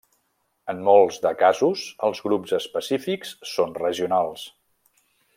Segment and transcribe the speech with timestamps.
[0.71, 4.47] En molts de casos els grups específics són regionals.